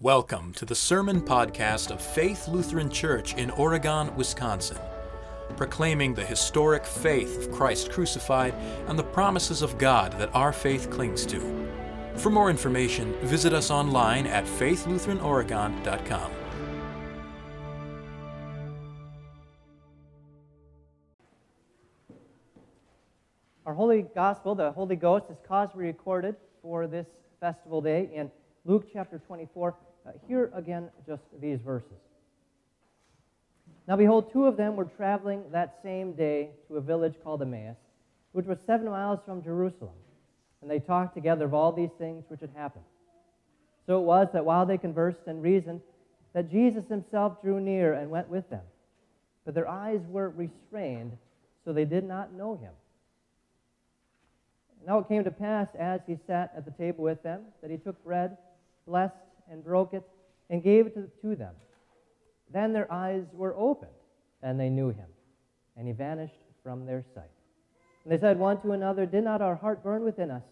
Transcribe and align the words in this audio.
Welcome 0.00 0.52
to 0.52 0.64
the 0.64 0.76
Sermon 0.76 1.20
Podcast 1.20 1.90
of 1.90 2.00
Faith 2.00 2.46
Lutheran 2.46 2.88
Church 2.88 3.34
in 3.34 3.50
Oregon, 3.50 4.14
Wisconsin, 4.14 4.78
proclaiming 5.56 6.14
the 6.14 6.24
historic 6.24 6.86
faith 6.86 7.36
of 7.36 7.50
Christ 7.50 7.90
crucified 7.90 8.54
and 8.86 8.96
the 8.96 9.02
promises 9.02 9.60
of 9.60 9.76
God 9.76 10.12
that 10.20 10.32
our 10.36 10.52
faith 10.52 10.88
clings 10.88 11.26
to. 11.26 11.40
For 12.14 12.30
more 12.30 12.48
information, 12.48 13.12
visit 13.22 13.52
us 13.52 13.72
online 13.72 14.28
at 14.28 14.44
faithlutheranoregon.com. 14.44 16.32
Our 23.66 23.74
Holy 23.74 24.02
Gospel, 24.14 24.54
the 24.54 24.70
Holy 24.70 24.94
Ghost, 24.94 25.24
is 25.28 25.38
causally 25.44 25.86
recorded 25.86 26.36
for 26.62 26.86
this 26.86 27.08
festival 27.40 27.80
day 27.80 28.08
in 28.14 28.30
Luke 28.64 28.86
chapter 28.92 29.18
24. 29.18 29.74
Uh, 30.08 30.12
here 30.26 30.50
again, 30.54 30.88
just 31.06 31.22
these 31.40 31.58
verses. 31.60 31.88
Now, 33.86 33.96
behold, 33.96 34.32
two 34.32 34.46
of 34.46 34.56
them 34.56 34.76
were 34.76 34.84
traveling 34.84 35.42
that 35.52 35.80
same 35.82 36.12
day 36.12 36.50
to 36.68 36.76
a 36.76 36.80
village 36.80 37.14
called 37.22 37.42
Emmaus, 37.42 37.76
which 38.32 38.46
was 38.46 38.58
seven 38.66 38.86
miles 38.86 39.18
from 39.26 39.42
Jerusalem. 39.42 39.94
And 40.62 40.70
they 40.70 40.78
talked 40.78 41.14
together 41.14 41.44
of 41.44 41.54
all 41.54 41.72
these 41.72 41.90
things 41.98 42.24
which 42.28 42.40
had 42.40 42.50
happened. 42.56 42.84
So 43.86 44.00
it 44.00 44.04
was 44.04 44.28
that 44.32 44.44
while 44.44 44.66
they 44.66 44.78
conversed 44.78 45.26
and 45.26 45.42
reasoned, 45.42 45.80
that 46.34 46.50
Jesus 46.50 46.84
himself 46.88 47.40
drew 47.42 47.60
near 47.60 47.94
and 47.94 48.10
went 48.10 48.28
with 48.28 48.48
them. 48.50 48.64
But 49.44 49.54
their 49.54 49.68
eyes 49.68 50.00
were 50.08 50.30
restrained, 50.30 51.12
so 51.64 51.72
they 51.72 51.84
did 51.84 52.04
not 52.04 52.32
know 52.32 52.56
him. 52.56 52.72
Now 54.86 54.98
it 54.98 55.08
came 55.08 55.24
to 55.24 55.30
pass, 55.30 55.68
as 55.78 56.00
he 56.06 56.18
sat 56.26 56.52
at 56.56 56.64
the 56.64 56.70
table 56.72 57.04
with 57.04 57.22
them, 57.22 57.42
that 57.62 57.70
he 57.70 57.76
took 57.76 58.02
bread, 58.04 58.36
blessed, 58.86 59.14
and 59.50 59.64
broke 59.64 59.94
it, 59.94 60.02
and 60.50 60.62
gave 60.62 60.86
it 60.86 60.94
to, 61.22 61.36
them. 61.36 61.54
Then 62.52 62.72
their 62.72 62.90
eyes 62.92 63.24
were 63.32 63.54
opened, 63.56 63.90
and 64.42 64.58
they 64.58 64.70
knew 64.70 64.88
him, 64.88 65.08
and 65.76 65.86
he 65.86 65.92
vanished 65.92 66.34
from 66.62 66.86
their 66.86 67.04
sight. 67.14 67.30
And 68.04 68.12
they 68.12 68.18
said 68.18 68.38
one 68.38 68.60
to 68.62 68.72
another, 68.72 69.06
Did 69.06 69.24
not 69.24 69.42
our 69.42 69.54
heart 69.54 69.82
burn 69.82 70.04
within 70.04 70.30
us 70.30 70.42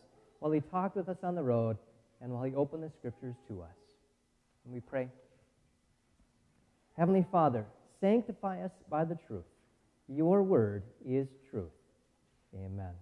while 0.40 0.52
he 0.52 0.60
talked 0.60 0.96
with 0.96 1.08
us 1.08 1.18
on 1.22 1.34
the 1.34 1.42
road, 1.42 1.78
and 2.20 2.32
while 2.32 2.44
he 2.44 2.54
opened 2.54 2.82
the 2.82 2.90
scriptures 2.98 3.34
to 3.48 3.62
us? 3.62 3.76
And 4.64 4.74
we 4.74 4.80
pray. 4.80 5.08
Heavenly 6.96 7.24
Father, 7.30 7.64
sanctify 8.00 8.62
us 8.62 8.72
by 8.90 9.04
the 9.04 9.18
truth. 9.26 9.44
Your 10.08 10.42
word 10.42 10.82
is 11.04 11.28
truth. 11.50 11.72
Amen. 12.54 12.92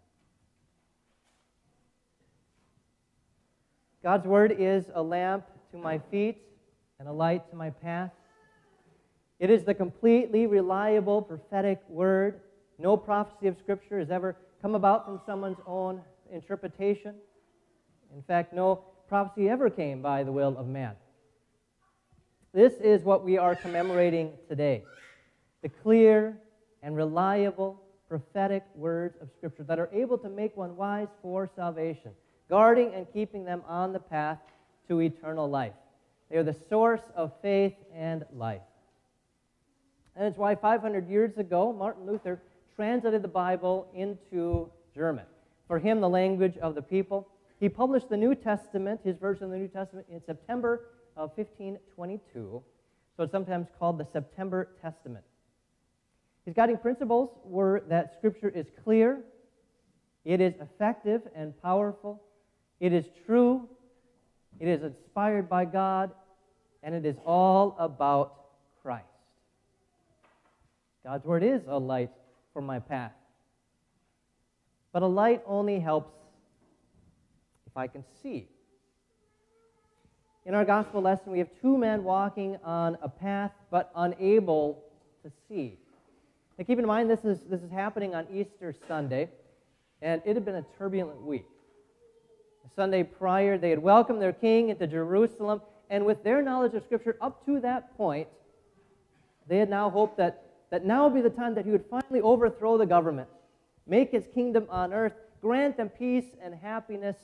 God's 4.03 4.27
word 4.27 4.55
is 4.59 4.85
a 4.95 5.03
lamp 5.03 5.45
to 5.75 5.81
my 5.81 5.99
feet 6.11 6.39
and 7.01 7.09
a 7.09 7.13
light 7.13 7.51
to 7.51 7.57
my 7.57 7.69
path. 7.69 8.13
It 9.41 9.51
is 9.51 9.65
the 9.65 9.75
completely 9.75 10.47
reliable 10.47 11.21
prophetic 11.21 11.81
word. 11.89 12.41
No 12.79 12.97
prophecy 12.97 13.49
of 13.49 13.57
Scripture 13.59 13.99
has 13.99 14.09
ever 14.09 14.37
come 14.63 14.77
about 14.77 15.05
from 15.05 15.21
someone's 15.27 15.59
own 15.67 16.01
interpretation. 16.33 17.17
In 18.15 18.23
fact, 18.23 18.53
no 18.53 18.85
prophecy 19.09 19.49
ever 19.49 19.69
came 19.69 20.01
by 20.01 20.23
the 20.23 20.31
will 20.31 20.57
of 20.57 20.69
man. 20.69 20.95
This 22.53 22.75
is 22.75 23.03
what 23.03 23.25
we 23.25 23.37
are 23.37 23.57
commemorating 23.57 24.31
today 24.49 24.85
the 25.63 25.69
clear 25.69 26.39
and 26.83 26.95
reliable 26.95 27.83
prophetic 28.09 28.63
words 28.77 29.17
of 29.21 29.29
Scripture 29.37 29.65
that 29.65 29.81
are 29.81 29.91
able 29.93 30.19
to 30.19 30.29
make 30.29 30.57
one 30.57 30.77
wise 30.77 31.09
for 31.21 31.51
salvation, 31.57 32.13
guarding 32.49 32.95
and 32.95 33.07
keeping 33.13 33.45
them 33.45 33.63
on 33.67 33.93
the 33.93 33.99
path 33.99 34.39
to 34.89 35.01
eternal 35.01 35.49
life. 35.49 35.73
They 36.31 36.37
are 36.37 36.43
the 36.43 36.57
source 36.69 37.03
of 37.15 37.33
faith 37.43 37.75
and 37.95 38.25
life. 38.35 38.63
And 40.17 40.27
it's 40.27 40.39
why 40.39 40.55
500 40.55 41.09
years 41.09 41.37
ago, 41.39 41.73
Martin 41.73 42.07
Luther 42.07 42.41
translated 42.77 43.23
the 43.23 43.29
Bible 43.29 43.89
into 43.95 44.71
German. 44.95 45.25
For 45.69 45.79
him, 45.79 46.01
the 46.01 46.09
language 46.09 46.57
of 46.59 46.75
the 46.75 46.83
people. 46.83 47.29
He 47.61 47.69
published 47.69 48.09
the 48.09 48.17
New 48.17 48.35
Testament, 48.35 49.01
his 49.05 49.17
version 49.17 49.45
of 49.45 49.51
the 49.51 49.59
New 49.59 49.69
Testament, 49.69 50.07
in 50.11 50.21
September 50.25 50.87
of 51.17 51.31
1522. 51.37 52.63
So 53.17 53.23
it's 53.23 53.33
sometimes 53.33 53.69
called 53.79 53.99
the 53.99 54.07
September 54.13 54.71
Testament. 54.83 55.25
His 56.45 56.55
guiding 56.55 56.77
principles 56.79 57.31
were 57.45 57.85
that 57.89 58.15
Scripture 58.19 58.51
is 58.51 58.67
clear, 58.83 59.21
it 60.25 60.41
is 60.41 60.55
effective 60.61 61.23
and 61.35 61.61
powerful, 61.63 62.23
it 62.81 62.93
is 62.93 63.07
true, 63.25 63.69
it 64.61 64.69
is 64.69 64.83
inspired 64.83 65.49
by 65.49 65.65
God, 65.65 66.11
and 66.83 66.95
it 66.95 67.05
is 67.05 67.17
all 67.25 67.77
about 67.79 68.35
Christ. 68.83 69.05
God's 71.05 71.25
Word 71.25 71.43
is 71.43 71.63
a 71.69 71.79
light 71.79 72.11
for 72.53 72.63
my 72.63 72.79
path. 72.79 73.13
But 74.93 75.03
a 75.03 75.07
light 75.07 75.43
only 75.47 75.81
helps 75.81 76.13
if 77.67 77.77
I 77.77 77.89
can 77.89 78.05
see. 78.23 78.49
In 80.47 80.55
our 80.55 80.65
gospel 80.65 81.01
lesson, 81.03 81.33
we 81.33 81.39
have 81.39 81.49
two 81.61 81.77
men 81.77 82.05
walking 82.05 82.59
on 82.63 82.99
a 83.03 83.09
path 83.09 83.51
but 83.71 83.91
unable 83.97 84.85
to 85.25 85.33
see. 85.49 85.79
Now, 86.59 86.65
keep 86.65 86.79
in 86.79 86.87
mind, 86.87 87.11
this 87.11 87.25
is, 87.25 87.41
this 87.51 87.61
is 87.63 87.71
happening 87.71 88.15
on 88.15 88.27
Easter 88.33 88.75
Sunday, 88.87 89.31
and 90.01 90.23
it 90.25 90.37
had 90.37 90.45
been 90.45 90.57
a 90.57 90.65
turbulent 90.79 91.23
week. 91.23 91.47
Sunday 92.77 93.03
prior, 93.03 93.57
they 93.57 93.71
had 93.71 93.79
welcomed 93.79 94.21
their 94.21 94.33
king 94.33 94.71
into 94.71 94.87
Jerusalem, 94.87 95.61
and 95.91 96.05
with 96.05 96.23
their 96.25 96.43
knowledge 96.43 96.75
of 96.75 96.83
Scripture 96.85 97.17
up 97.21 97.45
to 97.47 97.61
that 97.61 97.97
point, 97.97 98.29
they 99.47 99.59
had 99.59 99.71
now 99.71 99.91
hoped 99.91 100.17
that, 100.17 100.43
that 100.71 100.85
now 100.85 101.05
would 101.05 101.15
be 101.15 101.21
the 101.21 101.35
time 101.35 101.55
that 101.55 101.65
he 101.65 101.71
would 101.71 101.85
finally 101.89 102.21
overthrow 102.21 102.79
the 102.79 102.87
government, 102.87 103.29
make 103.87 104.11
his 104.11 104.27
kingdom 104.35 104.67
on 104.71 104.93
earth, 104.93 105.13
grant 105.41 105.77
them 105.77 105.89
peace 105.89 106.25
and 106.43 106.55
happiness, 106.55 107.17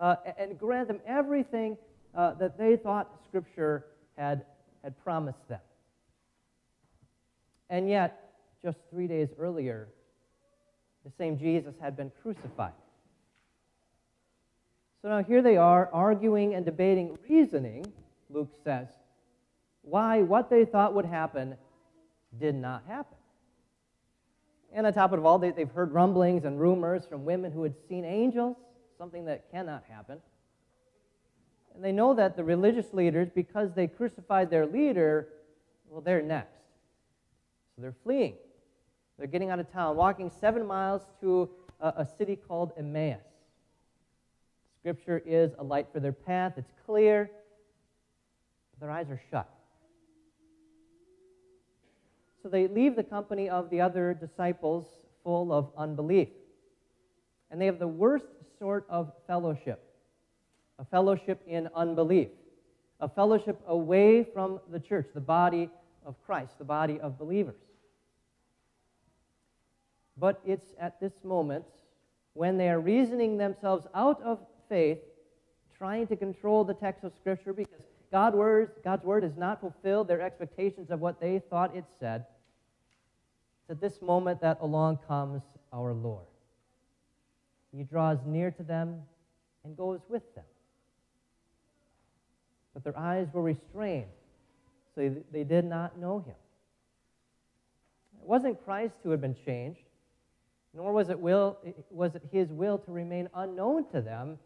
uh, 0.00 0.16
and 0.38 0.58
grant 0.58 0.88
them 0.88 1.00
everything 1.06 1.76
uh, 2.14 2.32
that 2.34 2.58
they 2.58 2.76
thought 2.76 3.10
Scripture 3.28 3.84
had, 4.16 4.44
had 4.82 4.98
promised 5.04 5.46
them. 5.48 5.60
And 7.68 7.88
yet, 7.88 8.32
just 8.64 8.78
three 8.90 9.06
days 9.06 9.28
earlier, 9.38 9.88
the 11.04 11.12
same 11.18 11.38
Jesus 11.38 11.74
had 11.80 11.96
been 11.96 12.10
crucified. 12.22 12.72
So 15.06 15.10
now 15.10 15.22
here 15.22 15.40
they 15.40 15.56
are 15.56 15.88
arguing 15.92 16.56
and 16.56 16.64
debating, 16.64 17.16
reasoning, 17.28 17.86
Luke 18.28 18.52
says, 18.64 18.88
why 19.82 20.22
what 20.22 20.50
they 20.50 20.64
thought 20.64 20.94
would 20.94 21.04
happen 21.04 21.54
did 22.40 22.56
not 22.56 22.82
happen. 22.88 23.16
And 24.72 24.84
on 24.84 24.92
top 24.92 25.12
of 25.12 25.24
all, 25.24 25.38
they, 25.38 25.52
have 25.56 25.70
heard 25.70 25.92
rumblings 25.92 26.44
and 26.44 26.58
rumors 26.58 27.06
from 27.06 27.24
women 27.24 27.52
who 27.52 27.62
had 27.62 27.74
seen 27.88 28.04
angels, 28.04 28.56
something 28.98 29.26
that 29.26 29.48
cannot 29.52 29.84
happen. 29.88 30.18
And 31.76 31.84
they 31.84 31.92
know 31.92 32.12
that 32.14 32.36
the 32.36 32.42
religious 32.42 32.92
leaders, 32.92 33.28
because 33.32 33.74
they 33.74 33.86
crucified 33.86 34.50
their 34.50 34.66
leader, 34.66 35.28
well, 35.88 36.00
they're 36.00 36.20
next. 36.20 36.64
So 37.76 37.82
they're 37.82 37.94
fleeing. 38.02 38.34
They're 39.18 39.28
getting 39.28 39.50
out 39.50 39.60
of 39.60 39.72
town, 39.72 39.94
walking 39.94 40.32
seven 40.40 40.66
miles 40.66 41.02
to 41.20 41.48
a, 41.78 41.94
a 41.98 42.08
city 42.18 42.34
called 42.34 42.72
Emmaus. 42.76 43.35
Scripture 44.86 45.20
is 45.26 45.50
a 45.58 45.64
light 45.64 45.88
for 45.92 45.98
their 45.98 46.12
path, 46.12 46.52
it's 46.56 46.70
clear, 46.86 47.28
their 48.78 48.88
eyes 48.88 49.10
are 49.10 49.20
shut. 49.32 49.50
So 52.40 52.48
they 52.48 52.68
leave 52.68 52.94
the 52.94 53.02
company 53.02 53.48
of 53.48 53.68
the 53.68 53.80
other 53.80 54.14
disciples 54.14 54.86
full 55.24 55.52
of 55.52 55.72
unbelief. 55.76 56.28
And 57.50 57.60
they 57.60 57.66
have 57.66 57.80
the 57.80 57.88
worst 57.88 58.26
sort 58.60 58.86
of 58.88 59.10
fellowship 59.26 59.82
a 60.78 60.84
fellowship 60.84 61.42
in 61.48 61.68
unbelief, 61.74 62.28
a 63.00 63.08
fellowship 63.08 63.60
away 63.66 64.22
from 64.22 64.60
the 64.70 64.78
church, 64.78 65.08
the 65.14 65.20
body 65.20 65.68
of 66.04 66.14
Christ, 66.24 66.58
the 66.58 66.64
body 66.64 67.00
of 67.00 67.18
believers. 67.18 67.58
But 70.16 70.40
it's 70.46 70.74
at 70.78 71.00
this 71.00 71.24
moment 71.24 71.64
when 72.34 72.56
they 72.56 72.68
are 72.68 72.78
reasoning 72.78 73.36
themselves 73.36 73.88
out 73.92 74.22
of 74.22 74.38
faith, 74.68 74.98
trying 75.76 76.06
to 76.06 76.16
control 76.16 76.64
the 76.64 76.74
text 76.74 77.04
of 77.04 77.12
Scripture 77.20 77.52
because 77.52 77.82
God's 78.10 78.36
word 78.36 79.22
has 79.22 79.36
not 79.36 79.60
fulfilled 79.60 80.08
their 80.08 80.22
expectations 80.22 80.90
of 80.90 81.00
what 81.00 81.20
they 81.20 81.40
thought 81.50 81.76
it 81.76 81.84
said. 82.00 82.24
It's 83.62 83.70
at 83.70 83.80
this 83.80 84.00
moment 84.00 84.40
that 84.40 84.58
along 84.60 85.00
comes 85.08 85.42
our 85.72 85.92
Lord. 85.92 86.24
He 87.76 87.82
draws 87.82 88.18
near 88.24 88.50
to 88.52 88.62
them 88.62 89.02
and 89.64 89.76
goes 89.76 90.00
with 90.08 90.22
them. 90.34 90.44
But 92.72 92.84
their 92.84 92.98
eyes 92.98 93.26
were 93.32 93.42
restrained, 93.42 94.06
so 94.94 95.14
they 95.32 95.44
did 95.44 95.64
not 95.64 95.98
know 95.98 96.20
him. 96.20 96.34
It 98.22 98.28
wasn't 98.28 98.64
Christ 98.64 98.94
who 99.02 99.10
had 99.10 99.20
been 99.20 99.36
changed, 99.44 99.80
nor 100.72 100.92
was 100.92 101.08
it, 101.08 101.18
will, 101.18 101.58
was 101.90 102.14
it 102.14 102.22
his 102.32 102.48
will 102.48 102.78
to 102.78 102.92
remain 102.92 103.28
unknown 103.34 103.90
to 103.92 104.00
them, 104.00 104.38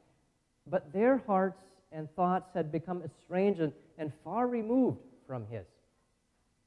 but 0.67 0.93
their 0.93 1.19
hearts 1.27 1.61
and 1.93 2.09
thoughts 2.15 2.51
had 2.55 2.71
become 2.71 3.03
estranged 3.03 3.61
and, 3.61 3.73
and 3.99 4.13
far 4.25 4.47
removed 4.47 4.99
from 5.27 5.47
his. 5.47 5.67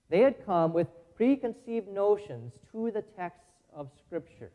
They 0.09 0.19
had 0.19 0.45
come 0.45 0.73
with 0.73 0.87
preconceived 1.15 1.87
notions 1.87 2.53
to 2.71 2.91
the 2.91 3.01
texts 3.01 3.43
of 3.73 3.89
Scripture. 4.05 4.51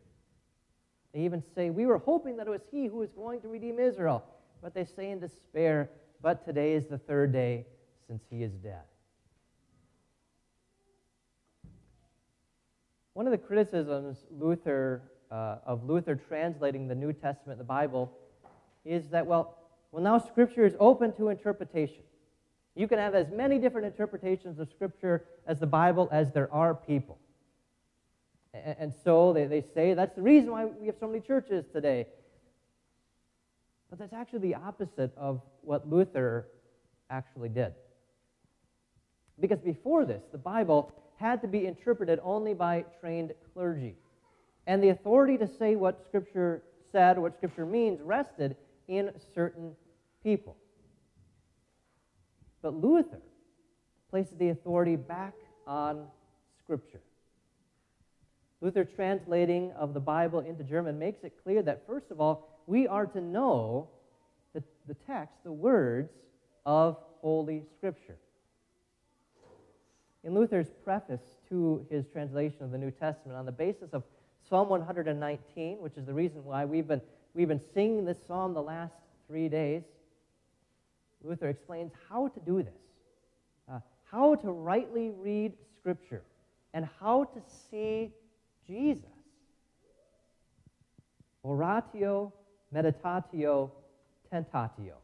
They 1.12 1.20
even 1.20 1.42
say, 1.54 1.70
We 1.70 1.86
were 1.86 1.98
hoping 1.98 2.36
that 2.36 2.46
it 2.46 2.50
was 2.50 2.60
he 2.70 2.86
who 2.86 2.98
was 2.98 3.10
going 3.10 3.40
to 3.40 3.48
redeem 3.48 3.78
Israel. 3.78 4.24
But 4.60 4.74
they 4.74 4.84
say 4.84 5.10
in 5.10 5.20
despair, 5.20 5.90
But 6.20 6.44
today 6.44 6.74
is 6.74 6.84
the 6.86 6.98
third 6.98 7.32
day 7.32 7.66
since 8.06 8.22
he 8.30 8.42
is 8.42 8.52
dead. 8.52 8.82
One 13.14 13.26
of 13.26 13.32
the 13.32 13.38
criticisms 13.38 14.18
Luther, 14.30 15.02
uh, 15.30 15.56
of 15.66 15.84
Luther 15.84 16.14
translating 16.14 16.86
the 16.86 16.94
New 16.94 17.12
Testament, 17.12 17.58
the 17.58 17.64
Bible, 17.64 18.12
is 18.88 19.08
that, 19.10 19.26
well, 19.26 19.56
well, 19.92 20.02
now 20.02 20.18
Scripture 20.18 20.64
is 20.64 20.74
open 20.80 21.12
to 21.14 21.28
interpretation. 21.28 22.02
You 22.74 22.86
can 22.88 22.98
have 22.98 23.14
as 23.14 23.30
many 23.30 23.58
different 23.58 23.86
interpretations 23.86 24.58
of 24.58 24.68
Scripture 24.70 25.24
as 25.46 25.58
the 25.58 25.66
Bible 25.66 26.08
as 26.12 26.32
there 26.32 26.52
are 26.52 26.74
people. 26.74 27.18
And, 28.54 28.92
so 29.04 29.32
they, 29.32 29.46
they 29.46 29.60
say 29.74 29.94
that's 29.94 30.14
the 30.14 30.22
reason 30.22 30.50
why 30.50 30.64
we 30.64 30.86
have 30.86 30.96
so 30.98 31.06
many 31.06 31.20
churches 31.20 31.64
today. 31.72 32.06
But 33.90 33.98
that's 33.98 34.12
actually 34.12 34.40
the 34.40 34.54
opposite 34.54 35.12
of 35.16 35.40
what 35.62 35.88
Luther 35.88 36.48
actually 37.10 37.48
did. 37.50 37.72
Because 39.40 39.60
before 39.60 40.04
this, 40.04 40.22
the 40.32 40.38
Bible 40.38 40.92
had 41.16 41.40
to 41.42 41.48
be 41.48 41.66
interpreted 41.66 42.20
only 42.22 42.54
by 42.54 42.84
trained 43.00 43.32
clergy. 43.52 43.96
And 44.66 44.82
the 44.82 44.90
authority 44.90 45.38
to 45.38 45.48
say 45.48 45.76
what 45.76 46.04
Scripture 46.04 46.62
said, 46.92 47.18
what 47.18 47.36
Scripture 47.36 47.66
means, 47.66 48.00
rested 48.00 48.56
in 48.88 49.10
certain 49.34 49.72
people. 50.22 50.56
But 52.62 52.74
Luther 52.74 53.20
places 54.10 54.34
the 54.38 54.48
authority 54.48 54.96
back 54.96 55.34
on 55.66 56.06
Scripture. 56.58 57.00
Luther's 58.60 58.88
translating 58.96 59.70
of 59.72 59.94
the 59.94 60.00
Bible 60.00 60.40
into 60.40 60.64
German, 60.64 60.98
makes 60.98 61.22
it 61.22 61.34
clear 61.44 61.62
that, 61.62 61.86
first 61.86 62.10
of 62.10 62.20
all, 62.20 62.48
we 62.66 62.88
are 62.88 63.06
to 63.06 63.20
know 63.20 63.88
the, 64.52 64.62
the 64.88 64.94
text, 65.06 65.36
the 65.44 65.52
words 65.52 66.10
of 66.66 66.96
Holy 67.20 67.62
Scripture. 67.76 68.16
In 70.24 70.34
Luther's 70.34 70.66
preface 70.82 71.20
to 71.48 71.86
his 71.88 72.06
translation 72.08 72.62
of 72.62 72.72
the 72.72 72.78
New 72.78 72.90
Testament, 72.90 73.38
on 73.38 73.46
the 73.46 73.52
basis 73.52 73.90
of 73.92 74.02
Psalm 74.48 74.68
119, 74.68 75.78
which 75.80 75.96
is 75.96 76.04
the 76.04 76.12
reason 76.12 76.44
why 76.44 76.64
we've 76.64 76.88
been, 76.88 77.00
we've 77.34 77.48
been 77.48 77.60
singing 77.74 78.04
this 78.04 78.18
psalm 78.26 78.54
the 78.54 78.62
last 78.62 78.94
three 79.26 79.48
days, 79.48 79.82
Luther 81.22 81.48
explains 81.48 81.92
how 82.08 82.28
to 82.28 82.40
do 82.40 82.62
this, 82.62 82.74
uh, 83.70 83.80
how 84.10 84.34
to 84.36 84.50
rightly 84.50 85.10
read 85.10 85.52
Scripture, 85.78 86.22
and 86.74 86.88
how 87.00 87.24
to 87.24 87.40
see 87.70 88.10
Jesus. 88.66 89.04
Oratio, 91.44 92.32
meditatio, 92.74 93.70
tentatio. 94.32 94.94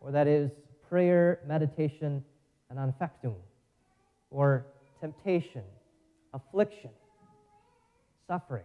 Or 0.00 0.10
that 0.10 0.26
is 0.26 0.50
prayer, 0.88 1.40
meditation, 1.46 2.24
and 2.70 2.78
anfechtung. 2.78 3.36
Or 4.30 4.66
temptation, 5.00 5.62
affliction, 6.32 6.90
suffering. 8.26 8.64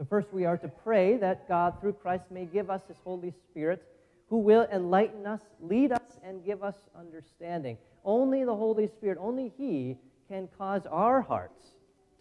So, 0.00 0.06
first, 0.08 0.32
we 0.32 0.46
are 0.46 0.56
to 0.56 0.68
pray 0.68 1.18
that 1.18 1.46
God, 1.46 1.78
through 1.78 1.92
Christ, 1.92 2.24
may 2.30 2.46
give 2.46 2.70
us 2.70 2.80
His 2.88 2.96
Holy 3.04 3.34
Spirit, 3.50 3.86
who 4.30 4.38
will 4.38 4.66
enlighten 4.72 5.26
us, 5.26 5.42
lead 5.60 5.92
us, 5.92 6.18
and 6.24 6.42
give 6.42 6.64
us 6.64 6.74
understanding. 6.98 7.76
Only 8.02 8.42
the 8.46 8.56
Holy 8.56 8.86
Spirit, 8.86 9.18
only 9.20 9.52
He 9.58 9.98
can 10.26 10.48
cause 10.56 10.86
our 10.90 11.20
hearts 11.20 11.66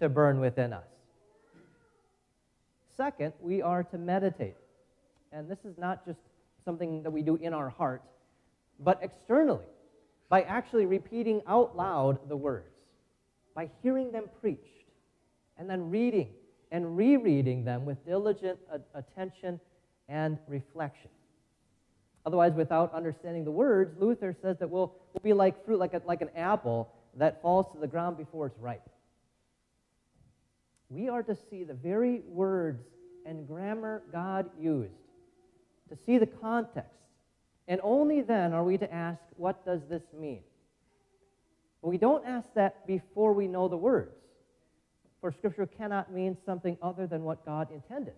to 0.01 0.09
burn 0.09 0.41
within 0.41 0.73
us. 0.73 0.89
Second, 2.97 3.31
we 3.39 3.61
are 3.61 3.83
to 3.83 3.97
meditate. 3.97 4.57
And 5.31 5.49
this 5.49 5.63
is 5.63 5.77
not 5.77 6.05
just 6.05 6.19
something 6.65 7.01
that 7.03 7.11
we 7.11 7.21
do 7.21 7.37
in 7.37 7.53
our 7.53 7.69
heart, 7.69 8.03
but 8.81 8.99
externally, 9.01 9.67
by 10.27 10.41
actually 10.41 10.85
repeating 10.85 11.41
out 11.47 11.77
loud 11.77 12.27
the 12.27 12.35
words, 12.35 12.75
by 13.55 13.69
hearing 13.81 14.11
them 14.11 14.25
preached, 14.41 14.89
and 15.57 15.69
then 15.69 15.89
reading 15.89 16.27
and 16.71 16.95
rereading 16.97 17.63
them 17.63 17.85
with 17.85 18.03
diligent 18.05 18.59
attention 18.93 19.59
and 20.07 20.37
reflection. 20.47 21.09
Otherwise, 22.25 22.53
without 22.53 22.93
understanding 22.93 23.43
the 23.43 23.51
words, 23.51 23.95
Luther 23.99 24.35
says 24.41 24.57
that 24.59 24.69
we'll, 24.69 24.93
we'll 25.13 25.23
be 25.23 25.33
like 25.33 25.65
fruit, 25.65 25.79
like, 25.79 25.93
a, 25.93 26.01
like 26.05 26.21
an 26.21 26.29
apple 26.35 26.91
that 27.15 27.41
falls 27.41 27.65
to 27.73 27.79
the 27.79 27.87
ground 27.87 28.17
before 28.17 28.47
it's 28.47 28.59
ripe. 28.59 28.87
We 30.89 31.07
are 31.09 31.23
to 31.23 31.37
see 31.49 31.63
the 31.63 31.73
very 31.73 32.21
words 32.27 32.83
and 33.25 33.47
grammar 33.47 34.01
God 34.11 34.49
used, 34.59 34.91
to 35.89 35.97
see 36.05 36.17
the 36.17 36.25
context. 36.25 36.91
And 37.67 37.79
only 37.83 38.21
then 38.21 38.53
are 38.53 38.63
we 38.63 38.77
to 38.77 38.91
ask, 38.91 39.21
what 39.37 39.65
does 39.65 39.81
this 39.89 40.01
mean? 40.19 40.41
we 41.81 41.97
don't 41.97 42.25
ask 42.25 42.45
that 42.55 42.85
before 42.85 43.31
we 43.31 43.47
know 43.47 43.69
the 43.69 43.77
words. 43.77 44.18
For 45.21 45.31
Scripture 45.31 45.65
cannot 45.65 46.13
mean 46.13 46.37
something 46.45 46.77
other 46.81 47.07
than 47.07 47.23
what 47.23 47.45
God 47.45 47.67
intended. 47.71 48.13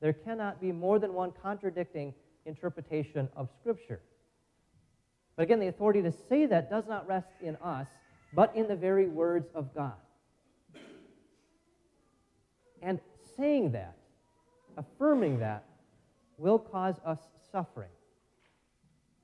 There 0.00 0.12
cannot 0.12 0.60
be 0.60 0.72
more 0.72 0.98
than 0.98 1.12
one 1.12 1.32
contradicting 1.42 2.14
interpretation 2.46 3.28
of 3.36 3.48
Scripture. 3.60 4.00
But 5.36 5.44
again, 5.44 5.60
the 5.60 5.68
authority 5.68 6.02
to 6.02 6.12
say 6.28 6.46
that 6.46 6.70
does 6.70 6.84
not 6.86 7.06
rest 7.08 7.28
in 7.42 7.56
us, 7.56 7.86
but 8.34 8.54
in 8.54 8.68
the 8.68 8.76
very 8.76 9.08
words 9.08 9.48
of 9.54 9.74
God. 9.74 9.94
And 12.82 13.00
saying 13.36 13.72
that, 13.72 13.96
affirming 14.76 15.40
that, 15.40 15.64
will 16.36 16.58
cause 16.58 16.96
us 17.04 17.18
suffering. 17.50 17.88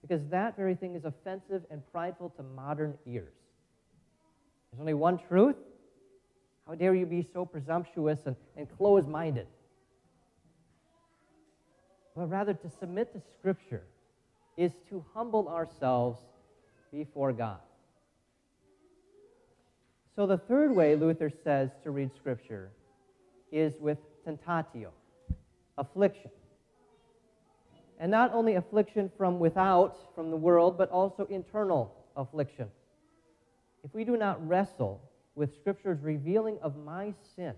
Because 0.01 0.25
that 0.31 0.57
very 0.57 0.75
thing 0.75 0.95
is 0.95 1.05
offensive 1.05 1.63
and 1.71 1.83
prideful 1.93 2.31
to 2.37 2.43
modern 2.43 2.97
ears. 3.07 3.35
There's 4.71 4.81
only 4.81 4.95
one 4.95 5.19
truth, 5.29 5.57
how 6.71 6.77
dare 6.77 6.95
you 6.95 7.05
be 7.05 7.27
so 7.33 7.45
presumptuous 7.45 8.21
and, 8.27 8.37
and 8.57 8.69
close 8.79 9.05
minded? 9.05 9.49
But 12.15 12.31
rather, 12.31 12.55
to 12.55 12.71
submit 12.79 13.13
to 13.13 13.21
Scripture 13.41 13.83
is 14.57 14.71
to 14.89 15.05
humble 15.13 15.49
ourselves 15.49 16.21
before 16.93 17.33
God. 17.33 17.59
So, 20.15 20.29
the 20.29 20.39
third 20.39 20.71
way 20.71 20.95
Luther 20.95 21.33
says 21.43 21.71
to 21.83 21.91
read 21.91 22.13
Scripture 22.15 22.71
is 23.51 23.75
with 23.81 23.99
tentatio, 24.25 24.91
affliction. 25.77 26.31
And 27.99 28.13
not 28.13 28.33
only 28.33 28.55
affliction 28.55 29.11
from 29.19 29.41
without, 29.41 30.15
from 30.15 30.31
the 30.31 30.37
world, 30.37 30.79
but 30.79 30.89
also 30.91 31.27
internal 31.31 31.93
affliction. 32.17 32.69
If 33.83 33.93
we 33.93 34.05
do 34.05 34.17
not 34.17 34.47
wrestle 34.47 35.10
with 35.35 35.55
Scripture's 35.57 36.01
revealing 36.03 36.59
of 36.63 36.77
my 36.77 37.15
sin 37.37 37.55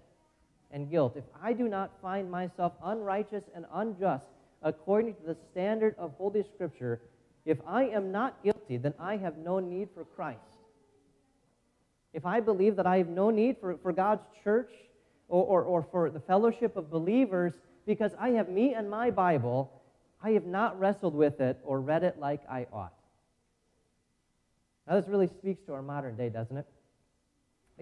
and 0.71 0.91
guilt, 0.91 1.17
if 1.17 1.25
I 1.43 1.53
do 1.53 1.69
not 1.69 1.91
find 2.01 2.31
myself 2.31 2.73
unrighteous 2.83 3.45
and 3.55 3.65
unjust 3.73 4.27
according 4.63 5.15
to 5.15 5.23
the 5.27 5.37
standard 5.51 5.95
of 5.99 6.13
Holy 6.15 6.45
Scripture, 6.55 7.01
if 7.45 7.59
I 7.67 7.85
am 7.85 8.13
not 8.13 8.43
guilty, 8.43 8.77
then 8.77 8.95
I 8.99 9.17
have 9.17 9.39
no 9.39 9.59
need 9.59 9.89
for 9.95 10.05
Christ. 10.05 10.39
If 12.13 12.27
I 12.27 12.41
believe 12.41 12.77
that 12.77 12.87
I 12.87 12.99
have 12.99 13.09
no 13.09 13.31
need 13.31 13.57
for, 13.59 13.77
for 13.83 13.93
God's 13.93 14.23
church 14.45 14.71
or, 15.29 15.45
or, 15.45 15.63
or 15.63 15.87
for 15.91 16.11
the 16.11 16.21
fellowship 16.21 16.77
of 16.77 16.91
believers 16.91 17.55
because 17.87 18.13
I 18.19 18.31
have 18.31 18.49
me 18.49 18.75
and 18.75 18.89
my 18.89 19.11
Bible, 19.11 19.83
I 20.23 20.31
have 20.31 20.45
not 20.45 20.79
wrestled 20.79 21.15
with 21.15 21.41
it 21.41 21.59
or 21.65 21.81
read 21.81 22.05
it 22.05 22.19
like 22.19 22.43
I 22.49 22.67
ought. 22.73 22.93
Now, 24.87 25.01
this 25.01 25.09
really 25.09 25.27
speaks 25.27 25.63
to 25.67 25.73
our 25.73 25.83
modern 25.83 26.17
day, 26.17 26.29
doesn't 26.29 26.57
it? 26.57 26.67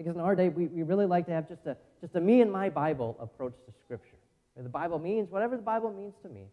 Because 0.01 0.15
in 0.15 0.21
our 0.21 0.35
day, 0.35 0.49
we, 0.49 0.65
we 0.65 0.81
really 0.81 1.05
like 1.05 1.27
to 1.27 1.31
have 1.31 1.47
just 1.47 1.67
a, 1.67 1.77
just 2.01 2.15
a 2.15 2.19
me 2.19 2.41
and 2.41 2.51
my 2.51 2.69
Bible 2.69 3.15
approach 3.19 3.53
to 3.67 3.71
Scripture. 3.85 4.17
the 4.57 4.67
Bible 4.67 4.97
means 4.97 5.29
whatever 5.29 5.55
the 5.55 5.61
Bible 5.61 5.93
means 5.93 6.15
to 6.23 6.29
me. 6.29 6.47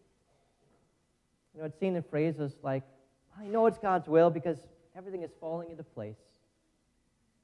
You 1.55 1.61
know, 1.61 1.65
it's 1.65 1.79
seen 1.79 1.95
in 1.95 2.03
phrases 2.03 2.53
like, 2.61 2.83
I 3.39 3.45
know 3.45 3.65
it's 3.65 3.79
God's 3.79 4.07
will 4.07 4.29
because 4.29 4.57
everything 4.95 5.23
is 5.23 5.31
falling 5.39 5.71
into 5.71 5.83
place. 5.83 6.17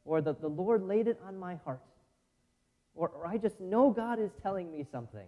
Or 0.04 0.22
the, 0.22 0.36
the 0.36 0.48
Lord 0.48 0.84
laid 0.84 1.08
it 1.08 1.20
on 1.28 1.40
my 1.40 1.56
heart. 1.66 1.82
Or, 2.94 3.10
or 3.10 3.26
I 3.26 3.38
just 3.38 3.60
know 3.60 3.90
God 3.90 4.20
is 4.20 4.30
telling 4.44 4.72
me 4.72 4.86
something. 4.92 5.26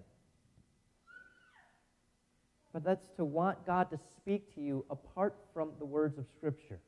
But 2.71 2.83
that's 2.83 3.07
to 3.15 3.25
want 3.25 3.65
God 3.65 3.89
to 3.89 3.99
speak 4.15 4.53
to 4.53 4.61
you 4.61 4.85
apart 4.91 5.35
from 5.55 5.71
the 5.79 5.85
words 5.85 6.19
of 6.19 6.25
Scripture. 6.37 6.79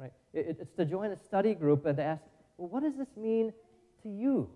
Right? 0.00 0.12
It, 0.32 0.56
it's 0.60 0.72
to 0.72 0.84
join 0.84 1.12
a 1.12 1.16
study 1.16 1.54
group 1.54 1.84
and 1.84 1.96
to 1.98 2.02
ask, 2.02 2.22
well, 2.56 2.68
what 2.68 2.82
does 2.82 2.96
this 2.96 3.14
mean 3.16 3.52
to 4.02 4.08
you? 4.08 4.48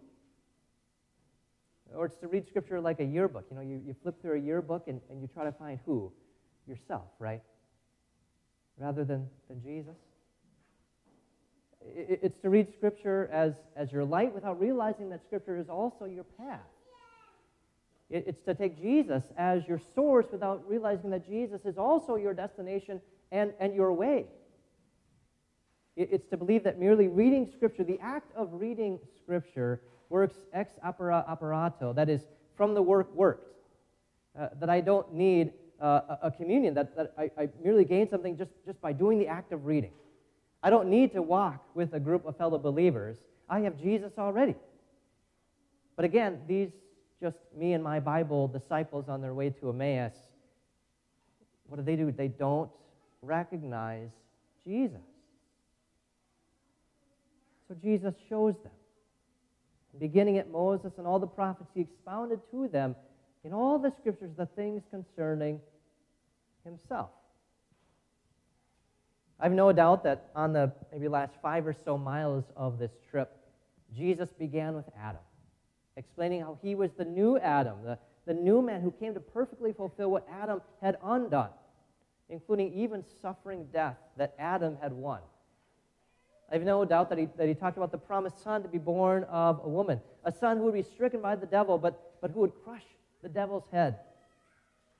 Or 1.94 2.06
it's 2.06 2.16
to 2.18 2.26
read 2.26 2.48
scripture 2.48 2.80
like 2.80 2.98
a 2.98 3.04
yearbook. 3.04 3.44
You 3.50 3.56
know, 3.56 3.62
you, 3.62 3.80
you 3.86 3.94
flip 4.02 4.20
through 4.20 4.38
a 4.38 4.40
yearbook 4.40 4.88
and, 4.88 5.00
and 5.10 5.20
you 5.20 5.28
try 5.32 5.44
to 5.44 5.52
find 5.52 5.78
who. 5.84 6.10
yourself, 6.66 7.04
right? 7.18 7.42
Rather 8.78 9.04
than, 9.04 9.28
than 9.48 9.62
Jesus. 9.62 9.96
It's 11.86 12.38
to 12.38 12.48
read 12.48 12.72
Scripture 12.72 13.28
as, 13.30 13.52
as 13.76 13.92
your 13.92 14.04
light 14.04 14.34
without 14.34 14.58
realizing 14.58 15.10
that 15.10 15.22
Scripture 15.22 15.58
is 15.58 15.68
also 15.68 16.06
your 16.06 16.24
path. 16.24 16.60
It's 18.10 18.42
to 18.42 18.54
take 18.54 18.80
Jesus 18.80 19.24
as 19.36 19.66
your 19.66 19.80
source 19.94 20.26
without 20.30 20.62
realizing 20.68 21.10
that 21.10 21.28
Jesus 21.28 21.62
is 21.64 21.78
also 21.78 22.16
your 22.16 22.32
destination 22.32 23.00
and, 23.32 23.52
and 23.58 23.74
your 23.74 23.92
way. 23.92 24.26
It's 25.96 26.26
to 26.28 26.36
believe 26.36 26.64
that 26.64 26.78
merely 26.78 27.08
reading 27.08 27.48
Scripture, 27.54 27.84
the 27.84 28.00
act 28.00 28.34
of 28.36 28.48
reading 28.52 28.98
Scripture, 29.22 29.80
works 30.08 30.36
ex 30.52 30.72
opere 30.84 31.12
operato, 31.12 31.92
that 31.92 32.08
is, 32.08 32.22
from 32.56 32.74
the 32.74 32.82
work 32.82 33.14
worked. 33.14 33.52
Uh, 34.38 34.48
that 34.58 34.68
I 34.68 34.80
don't 34.80 35.12
need 35.14 35.52
uh, 35.80 36.16
a, 36.22 36.30
communion, 36.30 36.74
that, 36.74 36.96
that 36.96 37.12
I, 37.16 37.30
I 37.38 37.48
merely 37.62 37.84
gain 37.84 38.08
something 38.08 38.36
just, 38.36 38.50
just 38.66 38.80
by 38.80 38.92
doing 38.92 39.18
the 39.18 39.28
act 39.28 39.52
of 39.52 39.66
reading. 39.66 39.92
I 40.62 40.70
don't 40.70 40.88
need 40.88 41.12
to 41.12 41.22
walk 41.22 41.64
with 41.74 41.92
a 41.92 42.00
group 42.00 42.26
of 42.26 42.36
fellow 42.36 42.58
believers. 42.58 43.18
I 43.48 43.60
have 43.60 43.80
Jesus 43.80 44.12
already. 44.18 44.56
But 45.94 46.04
again, 46.04 46.40
these 46.48 46.70
just 47.22 47.36
me 47.56 47.72
and 47.72 47.84
my 47.84 48.00
Bible 48.00 48.48
disciples 48.48 49.08
on 49.08 49.20
their 49.20 49.34
way 49.34 49.50
to 49.50 49.70
Emmaus, 49.70 50.14
what 51.68 51.76
do 51.76 51.82
they 51.82 51.96
do? 51.96 52.12
They 52.12 52.28
don't 52.28 52.70
recognize 53.22 54.10
Jesus. 54.66 55.00
So 57.68 57.74
Jesus 57.82 58.14
shows 58.28 58.54
them. 58.62 58.72
Beginning 59.98 60.38
at 60.38 60.50
Moses 60.50 60.92
and 60.98 61.06
all 61.06 61.18
the 61.18 61.26
prophets, 61.26 61.70
he 61.74 61.82
expounded 61.82 62.40
to 62.50 62.68
them 62.68 62.96
in 63.44 63.52
all 63.52 63.78
the 63.78 63.92
scriptures 64.00 64.30
the 64.36 64.46
things 64.46 64.82
concerning 64.90 65.60
himself. 66.64 67.10
I've 69.38 69.52
no 69.52 69.72
doubt 69.72 70.04
that 70.04 70.30
on 70.34 70.52
the 70.52 70.72
maybe 70.92 71.08
last 71.08 71.34
five 71.42 71.66
or 71.66 71.74
so 71.84 71.98
miles 71.98 72.44
of 72.56 72.78
this 72.78 72.92
trip, 73.10 73.36
Jesus 73.96 74.28
began 74.38 74.74
with 74.74 74.86
Adam, 74.98 75.20
explaining 75.96 76.40
how 76.40 76.58
he 76.62 76.74
was 76.74 76.90
the 76.96 77.04
new 77.04 77.38
Adam, 77.38 77.76
the, 77.84 77.98
the 78.26 78.34
new 78.34 78.62
man 78.62 78.80
who 78.80 78.90
came 78.92 79.14
to 79.14 79.20
perfectly 79.20 79.72
fulfill 79.72 80.10
what 80.10 80.26
Adam 80.32 80.60
had 80.80 80.96
undone, 81.04 81.50
including 82.28 82.72
even 82.72 83.04
suffering 83.20 83.66
death 83.72 83.96
that 84.16 84.34
Adam 84.38 84.76
had 84.80 84.92
won. 84.92 85.20
I 86.50 86.54
have 86.54 86.62
no 86.62 86.84
doubt 86.84 87.08
that 87.08 87.18
he, 87.18 87.28
that 87.36 87.48
he 87.48 87.54
talked 87.54 87.76
about 87.76 87.90
the 87.90 87.98
promised 87.98 88.42
son 88.42 88.62
to 88.62 88.68
be 88.68 88.78
born 88.78 89.24
of 89.24 89.60
a 89.64 89.68
woman, 89.68 90.00
a 90.24 90.32
son 90.32 90.58
who 90.58 90.64
would 90.64 90.74
be 90.74 90.82
stricken 90.82 91.20
by 91.20 91.36
the 91.36 91.46
devil, 91.46 91.78
but, 91.78 92.14
but 92.20 92.30
who 92.30 92.40
would 92.40 92.52
crush 92.64 92.84
the 93.22 93.28
devil's 93.28 93.64
head. 93.72 93.96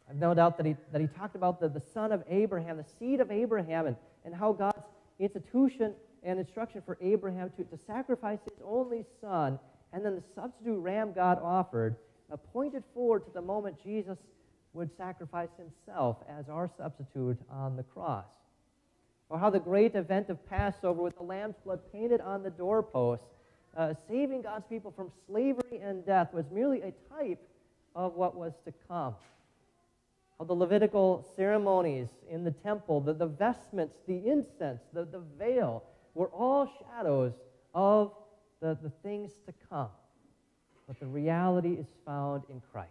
I 0.09 0.13
have 0.13 0.21
no 0.21 0.35
doubt 0.35 0.57
that 0.59 0.67
he, 0.67 0.77
that 0.93 1.01
he 1.01 1.07
talked 1.07 1.37
about 1.37 1.61
the, 1.61 1.69
the 1.69 1.81
son 1.81 2.13
of 2.13 2.23
Abraham, 2.29 2.77
the 2.77 2.85
seed 2.99 3.21
of 3.21 3.31
Abraham, 3.31 3.87
and, 3.87 3.97
and 4.25 4.35
how 4.35 4.53
God's 4.53 4.83
institution 5.19 5.95
and 6.23 6.39
instruction 6.39 6.83
for 6.85 6.99
Abraham 7.01 7.51
to, 7.57 7.65
to 7.65 7.79
sacrifice 7.87 8.39
his 8.45 8.61
only 8.65 9.05
son, 9.21 9.59
and 9.93 10.05
then 10.05 10.17
the 10.17 10.23
substitute 10.35 10.79
ram 10.79 11.13
God 11.13 11.39
offered, 11.43 11.97
pointed 12.53 12.83
forward 12.93 13.25
to 13.27 13.31
the 13.33 13.43
moment 13.43 13.77
Jesus 13.83 14.19
would 14.73 14.91
sacrifice 14.97 15.51
himself 15.57 16.17
as 16.29 16.49
our 16.49 16.69
substitute 16.77 17.39
on 17.51 17.77
the 17.77 17.83
cross. 17.83 18.25
Or 19.35 19.41
how 19.41 19.51
the 19.51 19.59
great 19.59 19.97
event 19.97 20.29
of 20.29 20.39
Passover 20.49 21.03
with 21.03 21.17
the 21.17 21.25
lamb's 21.25 21.57
blood 21.65 21.81
painted 21.93 22.21
on 22.21 22.45
the 22.45 22.51
doorpost, 22.51 23.25
uh, 23.77 23.93
saving 24.09 24.43
God's 24.43 24.65
people 24.69 24.93
from 24.93 25.11
slavery 25.27 25.81
and 25.83 26.07
death, 26.07 26.33
was 26.33 26.45
merely 26.53 26.83
a 26.83 26.93
type 27.13 27.43
of 27.97 28.15
what 28.15 28.37
was 28.37 28.53
to 28.65 28.73
come 28.87 29.17
how 30.39 30.45
the 30.45 30.53
Levitical 30.53 31.27
ceremonies 31.35 32.07
in 32.31 32.45
the 32.45 32.53
temple, 32.53 33.01
the, 33.01 33.13
the 33.13 33.27
vestments, 33.27 33.97
the 34.07 34.29
incense, 34.29 34.83
the, 34.93 35.05
the 35.05 35.23
veil, 35.37 35.83
were 36.15 36.29
all 36.29 36.71
shadows 36.79 37.33
of 37.75 38.13
the, 38.61 38.79
the 38.85 38.91
things 39.03 39.33
to 39.47 39.55
come. 39.69 39.89
But 40.87 41.01
the 41.01 41.07
reality 41.07 41.73
is 41.73 41.87
found 42.07 42.45
in 42.49 42.63
Christ. 42.71 42.91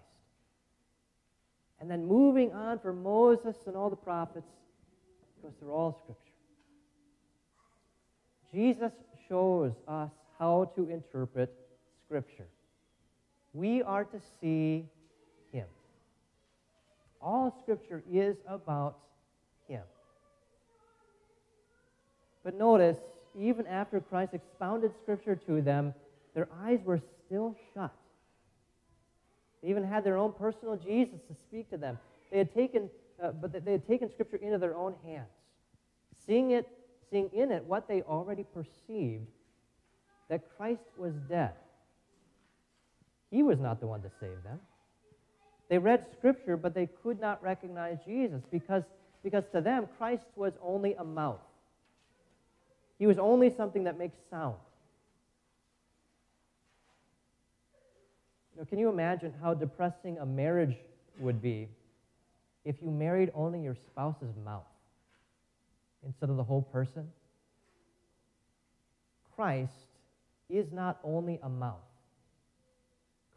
And 1.79 1.89
then 1.89 2.05
moving 2.05 2.51
on 2.51 2.79
for 2.79 2.91
Moses 2.91 3.55
and 3.65 3.77
all 3.77 3.89
the 3.89 3.95
prophets, 3.95 4.51
goes 5.41 5.53
through 5.59 5.71
all 5.71 5.93
Scripture. 6.03 6.32
Jesus 8.53 8.91
shows 9.27 9.72
us 9.88 10.12
how 10.38 10.72
to 10.75 10.88
interpret 10.89 11.51
Scripture. 12.05 12.45
We 13.53 13.81
are 13.81 14.03
to 14.03 14.19
see 14.39 14.86
Him. 15.51 15.65
all 17.19 17.55
Scripture 17.63 18.03
is 18.12 18.36
about 18.48 19.00
Him. 19.67 19.81
But 22.43 22.55
notice, 22.55 22.98
even 23.39 23.65
after 23.65 24.00
Christ 24.00 24.33
expounded 24.33 24.91
Scripture 25.01 25.36
to 25.48 25.62
them, 25.62 25.93
their 26.36 26.48
eyes 26.63 26.79
were 26.83 27.00
still 27.25 27.55
shut. 27.74 27.93
They 29.62 29.69
even 29.69 29.83
had 29.83 30.03
their 30.03 30.17
own 30.17 30.33
personal 30.33 30.75
Jesus 30.75 31.19
to 31.27 31.36
speak 31.48 31.69
to 31.72 31.77
them. 31.77 31.98
They 32.31 32.38
had 32.38 32.53
taken, 32.53 32.89
uh, 33.24 33.31
but 33.31 33.65
they 33.65 33.72
had 33.72 33.88
taken 33.88 34.12
Scripture 34.12 34.38
into 34.38 34.60
their 34.60 34.75
own 34.75 34.93
hands, 35.05 35.29
seeing 36.27 36.51
it, 36.51 36.67
seeing 37.13 37.29
in 37.32 37.51
it 37.51 37.63
what 37.65 37.88
they 37.88 38.01
already 38.01 38.43
perceived 38.43 39.27
that 40.29 40.41
Christ 40.58 40.82
was 40.98 41.13
dead. 41.29 41.53
He 43.29 43.43
was 43.43 43.60
not 43.60 43.79
the 43.79 43.88
one 43.88 44.01
to 44.01 44.10
save 44.20 44.43
them. 44.43 44.60
They 45.70 45.77
read 45.77 46.05
Scripture, 46.17 46.58
but 46.58 46.74
they 46.74 46.88
could 47.03 47.22
not 47.22 47.41
recognize 47.43 48.00
Jesus 48.05 48.41
because, 48.51 48.84
because 49.24 49.43
to 49.53 49.62
them, 49.62 49.88
Christ 49.98 50.25
was 50.36 50.53
only 50.62 50.96
a 50.96 51.03
mouth. 51.03 51.39
He 52.98 53.05
was 53.05 53.20
only 53.20 53.50
something 53.50 53.84
that 53.84 53.98
makes 53.98 54.17
sound. 54.29 54.55
You 58.53 58.62
know, 58.62 58.65
can 58.65 58.79
you 58.79 58.89
imagine 58.89 59.34
how 59.41 59.53
depressing 59.53 60.17
a 60.20 60.25
marriage 60.25 60.75
would 61.20 61.41
be 61.41 61.70
if 62.65 62.75
you 62.82 62.89
married 62.89 63.32
only 63.36 63.62
your 63.62 63.75
spouse's 63.75 64.36
mouth 64.43 64.63
instead 66.05 66.29
of 66.29 66.38
the 66.38 66.43
whole 66.43 66.62
person? 66.62 67.07
Christ 69.36 69.74
is 70.50 70.72
not 70.72 71.00
only 71.03 71.39
a 71.43 71.50
mouth. 71.50 71.79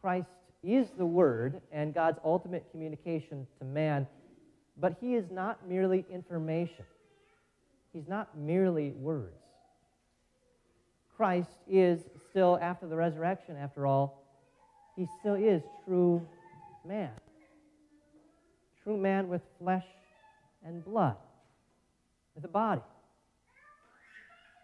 Christ 0.01 0.29
is 0.63 0.89
the 0.99 1.07
Word 1.07 1.61
and 1.73 1.95
God's 1.95 2.19
ultimate 2.25 2.67
communication 2.71 3.47
to 3.59 3.65
man, 3.65 4.07
but 4.79 4.97
He 5.01 5.15
is 5.15 5.31
not 5.31 5.69
merely 5.69 6.05
information. 6.13 6.85
He's 7.93 8.09
not 8.09 8.37
merely 8.37 8.91
words. 8.91 9.33
Christ 11.17 11.49
is 11.69 12.01
still, 12.31 12.59
after 12.61 12.87
the 12.87 12.97
resurrection, 12.97 13.57
after 13.57 13.87
all, 13.87 14.23
He 14.97 15.07
still 15.21 15.35
is 15.35 15.63
true 15.87 16.21
man. 16.87 17.11
True 18.83 18.99
man 18.99 19.29
with 19.29 19.41
flesh 19.59 19.87
and 20.65 20.85
blood, 20.85 21.17
a 22.45 22.49
body. 22.49 22.83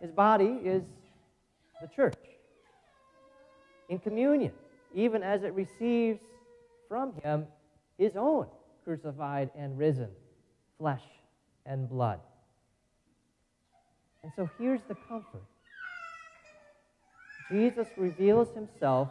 His 0.01 0.11
body 0.11 0.59
is 0.65 0.83
the 1.81 1.89
church 1.89 2.17
in 3.89 3.99
communion 3.99 4.53
even 4.95 5.23
as 5.23 5.43
it 5.43 5.55
receives 5.55 6.21
from 6.89 7.13
him 7.23 7.47
his 7.99 8.13
own 8.17 8.47
crucified 8.85 9.51
and 9.57 9.79
risen 9.79 10.09
flesh 10.79 11.03
and 11.67 11.89
blood. 11.89 12.21
And 14.23 14.33
so 14.37 14.49
here's 14.59 14.81
the 14.89 14.97
comfort 15.09 15.43
Jesus 17.51 17.87
reveals 17.97 18.49
himself 18.55 19.11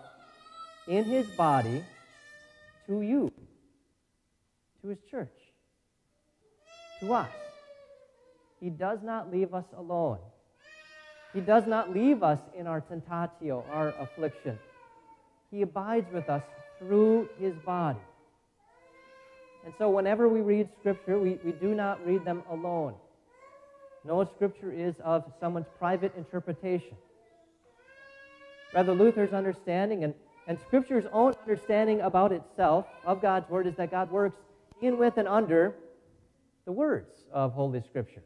in 0.87 1.03
his 1.03 1.27
body 1.31 1.83
to 2.87 3.01
you, 3.01 3.31
to 4.81 4.87
his 4.87 4.97
church, 5.09 5.29
to 6.99 7.13
us. 7.13 7.29
He 8.61 8.69
does 8.69 8.99
not 9.03 9.31
leave 9.31 9.53
us 9.53 9.65
alone. 9.75 10.19
He 11.33 11.41
does 11.41 11.65
not 11.65 11.91
leave 11.91 12.21
us 12.21 12.39
in 12.55 12.67
our 12.67 12.79
tentatio, 12.81 13.65
our 13.71 13.89
affliction. 13.99 14.59
He 15.49 15.63
abides 15.63 16.11
with 16.13 16.29
us 16.29 16.43
through 16.77 17.27
his 17.39 17.55
body. 17.65 17.99
And 19.65 19.73
so, 19.77 19.89
whenever 19.89 20.29
we 20.29 20.41
read 20.41 20.69
Scripture, 20.79 21.19
we, 21.19 21.39
we 21.43 21.51
do 21.53 21.73
not 21.73 22.05
read 22.05 22.23
them 22.23 22.43
alone. 22.49 22.95
No 24.03 24.23
Scripture 24.25 24.71
is 24.71 24.95
of 25.03 25.23
someone's 25.39 25.67
private 25.77 26.15
interpretation. 26.15 26.97
Rather, 28.73 28.93
Luther's 28.93 29.33
understanding 29.33 30.03
and, 30.03 30.13
and 30.47 30.57
Scripture's 30.67 31.05
own 31.11 31.33
understanding 31.41 32.01
about 32.01 32.31
itself, 32.31 32.85
of 33.05 33.21
God's 33.21 33.49
Word, 33.49 33.67
is 33.67 33.75
that 33.75 33.91
God 33.91 34.11
works 34.11 34.37
in, 34.81 34.97
with, 34.97 35.17
and 35.17 35.27
under 35.27 35.75
the 36.65 36.71
words 36.71 37.25
of 37.31 37.53
Holy 37.53 37.81
Scripture. 37.81 38.23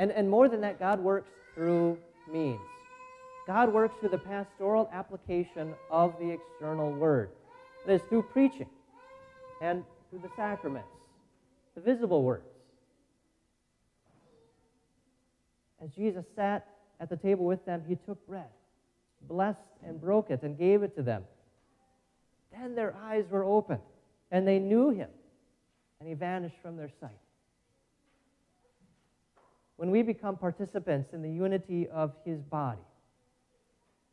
And, 0.00 0.10
and 0.12 0.30
more 0.30 0.48
than 0.48 0.62
that, 0.62 0.78
God 0.78 0.98
works 0.98 1.28
through 1.54 1.98
means. 2.32 2.58
God 3.46 3.70
works 3.70 3.94
through 4.00 4.08
the 4.08 4.18
pastoral 4.18 4.88
application 4.94 5.74
of 5.90 6.14
the 6.18 6.30
external 6.30 6.90
word. 6.90 7.28
That 7.86 7.92
is 7.92 8.02
through 8.08 8.22
preaching 8.22 8.70
and 9.60 9.84
through 10.08 10.20
the 10.20 10.30
sacraments, 10.36 10.88
the 11.74 11.82
visible 11.82 12.22
words. 12.22 12.46
As 15.84 15.90
Jesus 15.90 16.24
sat 16.34 16.66
at 16.98 17.10
the 17.10 17.16
table 17.16 17.44
with 17.44 17.62
them, 17.66 17.82
he 17.86 17.96
took 17.96 18.26
bread, 18.26 18.48
blessed 19.28 19.58
and 19.86 20.00
broke 20.00 20.30
it, 20.30 20.42
and 20.42 20.56
gave 20.56 20.82
it 20.82 20.96
to 20.96 21.02
them. 21.02 21.24
Then 22.52 22.74
their 22.74 22.94
eyes 23.04 23.26
were 23.30 23.44
opened, 23.44 23.82
and 24.30 24.48
they 24.48 24.60
knew 24.60 24.88
him, 24.88 25.10
and 25.98 26.08
he 26.08 26.14
vanished 26.14 26.56
from 26.62 26.78
their 26.78 26.90
sight. 27.02 27.10
When 29.80 29.90
we 29.90 30.02
become 30.02 30.36
participants 30.36 31.14
in 31.14 31.22
the 31.22 31.30
unity 31.30 31.88
of 31.88 32.12
his 32.26 32.42
body, 32.42 32.82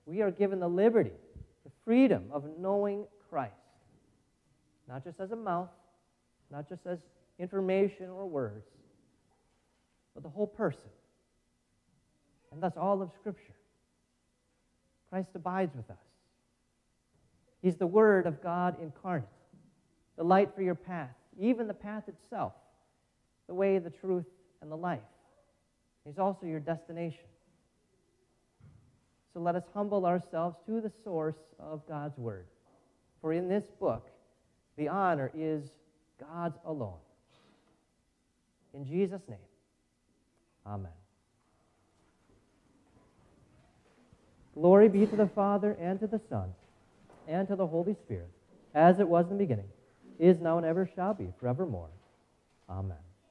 we 0.06 0.22
are 0.22 0.32
given 0.32 0.62
the 0.62 0.68
liberty, 0.70 1.12
the 1.66 1.72
freedom 1.84 2.24
of 2.32 2.46
knowing 2.58 3.04
Christ, 3.30 3.52
not 4.88 5.04
just 5.04 5.20
as 5.20 5.32
a 5.32 5.36
mouth, 5.36 5.68
not 6.50 6.70
just 6.70 6.88
as 6.88 7.00
information 7.38 8.10
or 8.10 8.26
words, 8.26 8.64
but 10.14 10.24
the 10.24 10.30
whole 10.30 10.48
person. 10.48 10.90
And 12.54 12.64
thus 12.64 12.78
all 12.78 13.02
of 13.02 13.10
Scripture. 13.20 13.58
Christ 15.10 15.32
abides 15.36 15.76
with 15.76 15.92
us. 15.92 15.98
He's 17.62 17.76
the 17.76 17.88
Word 17.88 18.26
of 18.26 18.42
God 18.42 18.78
incarnate, 18.82 19.28
the 20.16 20.24
light 20.24 20.56
for 20.56 20.62
your 20.62 20.76
path, 20.76 21.18
even 21.38 21.68
the 21.68 21.74
path 21.74 22.04
itself, 22.08 22.54
the 23.48 23.54
way, 23.54 23.80
the 23.80 23.90
truth, 23.90 24.28
and 24.62 24.72
the 24.72 24.78
life. 24.78 25.02
He's 26.08 26.18
also 26.18 26.46
your 26.46 26.62
destination. 26.62 27.26
So 29.34 29.42
let 29.42 29.56
us 29.56 29.64
humble 29.74 30.06
ourselves 30.06 30.56
to 30.66 30.80
the 30.80 30.92
source 31.04 31.36
of 31.60 31.86
God's 31.88 32.18
Word. 32.18 32.46
For 33.22 33.34
in 33.34 33.50
this 33.50 33.66
book, 33.80 34.08
the 34.78 34.88
honor 34.88 35.32
is 35.36 35.64
God's 36.20 36.58
alone. 36.66 36.98
In 38.74 38.86
Jesus' 38.86 39.22
name, 39.28 39.38
Amen. 40.66 40.92
Glory 44.54 44.90
be 44.90 45.06
to 45.06 45.16
the 45.16 45.28
Father, 45.28 45.78
and 45.80 46.00
to 46.00 46.08
the 46.08 46.20
Son, 46.30 46.54
and 47.28 47.48
to 47.48 47.56
the 47.56 47.68
Holy 47.68 47.94
Spirit, 47.94 48.30
as 48.74 49.00
it 49.00 49.08
was 49.08 49.26
in 49.30 49.38
the 49.38 49.44
beginning, 49.44 49.70
is 50.20 50.40
now, 50.40 50.58
and 50.58 50.66
ever 50.66 50.90
shall 50.96 51.14
be, 51.14 51.28
forevermore. 51.40 51.90
Amen. 52.70 52.98